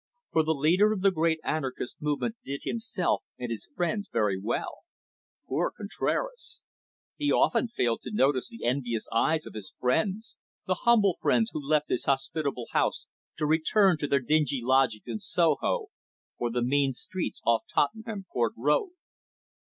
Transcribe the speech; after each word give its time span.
For 0.31 0.41
the 0.41 0.55
leader 0.55 0.91
of 0.91 1.01
the 1.01 1.11
great 1.11 1.39
anarchist 1.43 2.01
movement 2.01 2.35
did 2.43 2.61
himself 2.63 3.21
and 3.37 3.51
his 3.51 3.69
friends 3.75 4.09
very 4.11 4.35
well. 4.41 4.79
Poor 5.47 5.69
Contraras! 5.77 6.63
He 7.17 7.31
often 7.31 7.67
failed 7.67 8.01
to 8.01 8.11
notice 8.11 8.49
the 8.49 8.65
envious 8.65 9.07
eyes 9.13 9.45
of 9.45 9.53
his 9.53 9.75
friends, 9.79 10.35
the 10.65 10.73
humble 10.89 11.19
friends 11.21 11.51
who 11.53 11.61
left 11.63 11.87
his 11.89 12.05
hospitable 12.05 12.65
house 12.71 13.05
to 13.37 13.45
return 13.45 13.99
to 13.99 14.07
their 14.07 14.19
dingy 14.21 14.61
lodgings 14.63 15.05
in 15.07 15.19
Soho, 15.19 15.89
or 16.39 16.49
the 16.49 16.63
mean 16.63 16.93
streets 16.93 17.39
off 17.45 17.65
Tottenham 17.71 18.23
Court 18.33 18.53
Road. 18.57 18.89